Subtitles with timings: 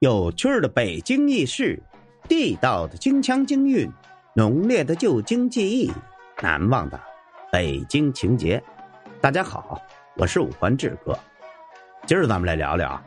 [0.00, 1.78] 有趣的北京轶事，
[2.26, 3.86] 地道的京腔京韵，
[4.34, 5.92] 浓烈的旧京记忆，
[6.40, 6.98] 难忘的
[7.52, 8.62] 北京情节。
[9.20, 9.78] 大家好，
[10.16, 11.14] 我是五环志哥。
[12.06, 12.98] 今儿咱们来聊聊，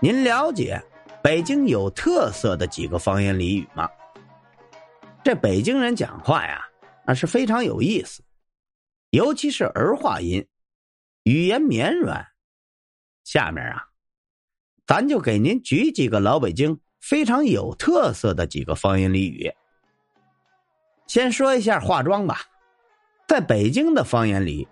[0.00, 0.82] 您了解
[1.22, 3.88] 北京有特色的几个方言俚语吗？
[5.22, 6.60] 这北京人讲话呀，
[7.06, 8.20] 那是非常有意思，
[9.10, 10.44] 尤其是儿化音，
[11.22, 12.26] 语言绵软。
[13.22, 13.90] 下面啊。
[14.92, 19.50] 咱就给您举几个老北京非常有特色的几个方言俚语。
[21.06, 22.42] 先说一下化妆吧，
[23.26, 24.68] 在北京的方言里，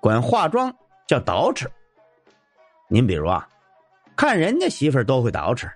[0.00, 0.72] 管化妆
[1.08, 1.66] 叫捯饬。
[2.88, 3.48] 您比如啊，
[4.14, 5.68] 看人家媳妇儿都会捯饬，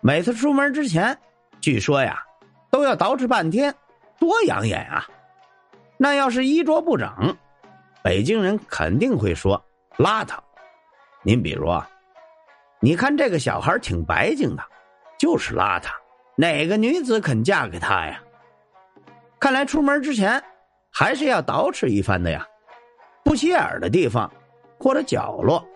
[0.00, 1.18] 每次出门之前，
[1.60, 2.22] 据说呀，
[2.70, 3.74] 都要捯饬半天，
[4.20, 5.04] 多养眼啊。
[5.96, 7.36] 那要是衣着不整，
[8.00, 9.60] 北京人肯定会说
[9.96, 10.38] 邋遢。
[11.24, 11.90] 您比如啊。
[12.80, 14.62] 你看这个小孩挺白净的，
[15.18, 15.88] 就是邋遢，
[16.36, 18.22] 哪个女子肯嫁给他呀？
[19.40, 20.42] 看来出门之前
[20.92, 22.46] 还是要捯饬一番的呀。
[23.24, 24.32] 不起眼的地方
[24.78, 25.66] 或者角落，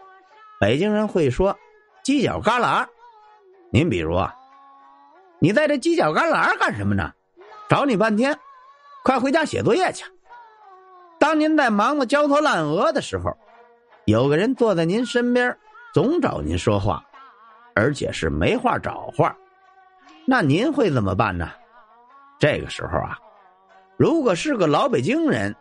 [0.61, 1.59] 北京人会说
[2.05, 2.87] 犄角旮旯。
[3.71, 4.35] 您比如啊，
[5.39, 7.13] 你在这犄角旮旯干什么呢？
[7.69, 8.39] 找你半天，
[9.03, 10.05] 快回家写作业去。
[11.19, 13.37] 当您在忙得焦头烂额的时候，
[14.05, 15.57] 有个人坐在您身边。
[15.93, 17.05] 总找您说话，
[17.75, 19.37] 而且是没话找话，
[20.27, 21.51] 那您会怎么办呢？
[22.39, 23.19] 这个时候啊，
[23.99, 25.55] 如果是个老北京人，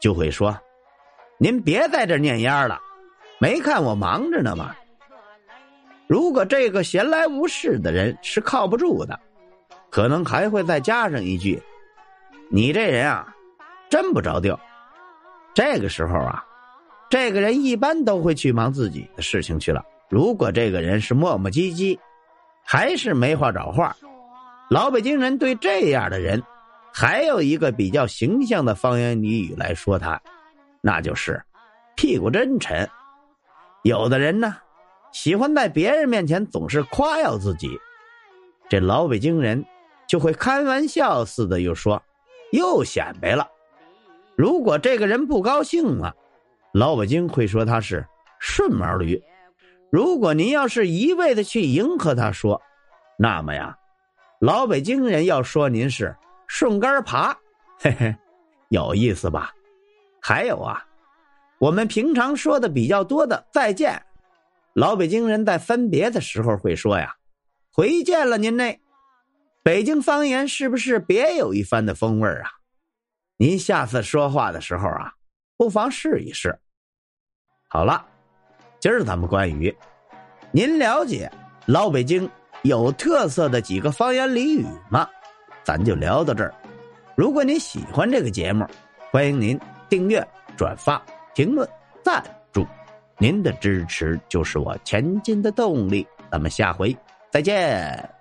[0.00, 0.58] 就会说
[1.38, 2.80] ：“您别在这念烟了，
[3.38, 4.74] 没看我忙着呢吗？”
[6.08, 9.20] 如果这个闲来无事的人是靠不住的，
[9.90, 11.62] 可能还会再加上一句
[12.50, 13.34] ：“你这人啊，
[13.90, 14.58] 真不着调。”
[15.52, 16.42] 这个时候啊。
[17.14, 19.86] 这个人一般都会去忙自己的事情去了。
[20.08, 21.96] 如果这个人是磨磨唧唧，
[22.64, 23.96] 还是没话找话，
[24.68, 26.42] 老北京人对这样的人，
[26.92, 30.20] 还有一个比较形象的方言俚语来说他，
[30.80, 31.40] 那就是
[31.94, 32.90] 屁股真沉。
[33.84, 34.56] 有的人呢，
[35.12, 37.78] 喜欢在别人面前总是夸耀自己，
[38.68, 39.64] 这老北京人
[40.08, 42.02] 就会开玩笑似的又说，
[42.50, 43.48] 又显摆了。
[44.34, 46.12] 如果这个人不高兴了。
[46.74, 48.04] 老北京会说他是
[48.40, 49.22] 顺毛驴，
[49.92, 52.60] 如果您要是一味的去迎合他说，
[53.16, 53.78] 那么呀，
[54.40, 56.16] 老北京人要说您是
[56.48, 57.32] 顺杆爬，
[57.78, 58.16] 嘿嘿，
[58.70, 59.52] 有意思吧？
[60.20, 60.84] 还有啊，
[61.60, 64.04] 我们平常说的比较多的再见，
[64.72, 67.14] 老北京人在分别的时候会说呀，
[67.72, 68.80] 回见了您那，
[69.62, 72.50] 北京方言是不是别有一番的风味啊？
[73.36, 75.12] 您下次说话的时候啊，
[75.56, 76.58] 不妨试一试。
[77.74, 78.06] 好了，
[78.78, 79.76] 今儿咱们关于
[80.52, 81.28] 您了解
[81.66, 82.30] 老北京
[82.62, 85.08] 有特色的几个方言俚语吗？
[85.64, 86.54] 咱就聊到这儿。
[87.16, 88.64] 如果您喜欢这个节目，
[89.10, 89.58] 欢迎您
[89.88, 90.24] 订阅、
[90.56, 91.02] 转发、
[91.34, 91.68] 评论、
[92.00, 92.64] 赞助，
[93.18, 96.06] 您的支持就是我前进的动力。
[96.30, 96.96] 咱们下回
[97.32, 98.13] 再见。